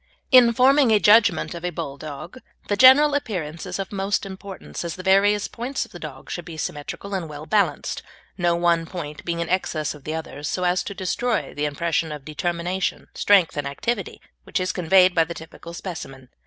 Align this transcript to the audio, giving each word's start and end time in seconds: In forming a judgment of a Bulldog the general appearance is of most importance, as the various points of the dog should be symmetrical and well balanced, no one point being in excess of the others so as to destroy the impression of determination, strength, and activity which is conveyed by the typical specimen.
In 0.31 0.51
forming 0.51 0.89
a 0.91 0.99
judgment 0.99 1.53
of 1.53 1.63
a 1.63 1.69
Bulldog 1.69 2.39
the 2.69 2.75
general 2.75 3.13
appearance 3.13 3.67
is 3.67 3.77
of 3.77 3.91
most 3.91 4.25
importance, 4.25 4.83
as 4.83 4.95
the 4.95 5.03
various 5.03 5.47
points 5.47 5.85
of 5.85 5.91
the 5.91 5.99
dog 5.99 6.31
should 6.31 6.43
be 6.43 6.57
symmetrical 6.57 7.13
and 7.13 7.29
well 7.29 7.45
balanced, 7.45 8.01
no 8.35 8.55
one 8.55 8.87
point 8.87 9.23
being 9.23 9.41
in 9.41 9.49
excess 9.49 9.93
of 9.93 10.03
the 10.03 10.15
others 10.15 10.49
so 10.49 10.63
as 10.63 10.81
to 10.85 10.95
destroy 10.95 11.53
the 11.53 11.65
impression 11.65 12.11
of 12.11 12.25
determination, 12.25 13.09
strength, 13.13 13.55
and 13.55 13.67
activity 13.67 14.19
which 14.43 14.59
is 14.59 14.71
conveyed 14.71 15.13
by 15.13 15.23
the 15.23 15.35
typical 15.35 15.71
specimen. 15.71 16.29